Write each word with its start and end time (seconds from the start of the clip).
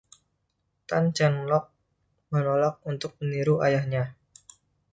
Tan 0.89 1.05
Cheng 1.15 1.37
Lock 1.49 1.65
menolak 2.33 2.75
untuk 2.91 3.11
meniru 3.21 3.55
ayahnya. 3.65 4.03